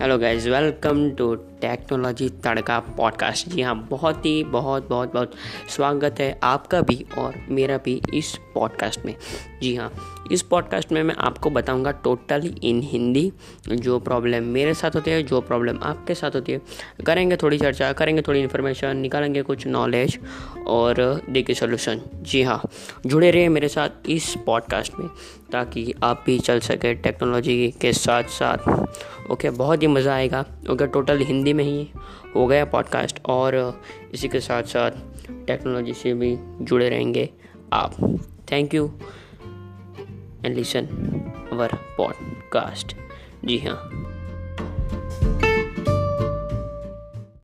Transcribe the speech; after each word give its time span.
hello 0.00 0.16
guys 0.16 0.48
welcome 0.48 1.14
to 1.14 1.49
technology 1.60 2.28
Tadka 2.44 2.78
podcast. 2.96 3.48
जी 3.48 3.62
हाँ 3.62 3.74
बहुत 3.90 4.26
ही 4.26 4.42
बहुत 4.44 4.88
बहुत 4.88 5.12
बहुत 5.12 5.32
स्वागत 5.68 6.20
है 6.20 6.38
आपका 6.42 6.80
भी 6.80 7.04
और 7.18 7.34
मेरा 7.48 7.76
भी 7.76 8.00
इस 8.14 8.38
पॉडकास्ट 8.54 9.04
में। 9.06 9.14
जी 9.62 9.74
हाँ 9.76 9.92
इस 10.32 10.42
पॉडकास्ट 10.42 10.92
में 10.92 11.02
मैं 11.02 11.14
आपको 11.18 11.50
बताऊँगा 11.50 11.90
टोटली 12.04 12.48
इन 12.62 12.80
हिंदी 12.82 13.32
जो 13.68 13.98
प्रॉब्लम 13.98 14.44
मेरे 14.44 14.74
साथ 14.74 14.94
होती 14.94 15.10
है, 15.10 15.22
जो 15.22 15.40
प्रॉब्लम 15.40 15.78
आपके 15.82 16.14
साथ 16.14 16.34
होती 16.34 16.52
है। 16.52 16.60
करेंगे 17.06 17.36
थोड़ी 17.36 17.58
चर्चा, 17.58 17.92
करेंगे 17.92 18.22
थोड़ी 18.22 18.40
इन्फॉर्मेशन 18.40 18.96
निकालेंगे 18.96 19.42
कुछ 19.42 19.66
नॉलेज 19.66 20.18
और 20.66 21.20
देखिए 21.30 21.56
सोल्यूशन 21.56 22.00
जी 22.22 22.42
हाँ 22.42 22.62
जुड़े 23.06 23.30
रहिए 23.30 23.48
मेरे 23.48 23.68
साथ 23.68 24.08
इस 24.08 24.34
पॉडकास्ट 24.46 24.98
में 24.98 25.08
ताकि 25.52 25.94
आप 26.02 26.22
भी 26.26 26.38
चल 26.38 26.60
सके 26.60 26.94
टेक्नोलॉजी 26.94 27.74
के 27.80 27.92
साथ 27.92 28.24
साथ। 28.30 29.30
ओके, 29.30 29.50
बहुत 29.50 29.82
ही 29.82 29.86
मज़ा 29.86 30.14
आएगा। 30.14 30.44
ओके, 30.70 30.86
टोटल 30.86 31.22
हिंदी 31.50 31.64
में 31.64 31.64
ही 31.64 31.88
हो 32.36 32.46
गया 32.46 32.64
पॉडकास्ट 32.64 33.20
और 33.26 33.82
इसी 34.14 34.28
के 34.28 34.40
साथ 34.40 34.62
साथ 34.62 34.90
टेक्नोलॉजी 35.46 35.92
से 35.92 36.14
भी 36.14 36.36
जुड़े 36.64 36.88
रहेंगे 36.88 37.28
आप। 37.72 37.94
Thank 38.52 38.74
you 38.74 38.86
and 40.44 40.54
listen 40.54 40.86
our 41.52 41.74
podcast 41.96 42.96
जी 43.44 43.58
हाँ। 43.58 43.99